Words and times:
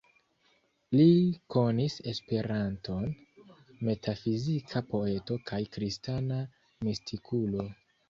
Li 0.99 1.03
konis 1.55 1.97
Esperanton, 2.13 3.05
metafizika 3.91 4.85
poeto 4.97 5.41
kaj 5.53 5.63
kristana 5.79 6.45
mistikulo. 6.91 7.73